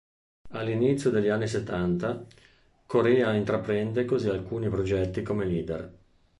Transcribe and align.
All'inizio 0.53 1.11
degli 1.11 1.27
anni 1.27 1.45
settanta, 1.47 2.25
Corea 2.87 3.33
intraprende 3.35 4.03
così 4.03 4.29
alcuni 4.29 4.67
progetti 4.67 5.21
come 5.21 5.45
leader. 5.45 5.93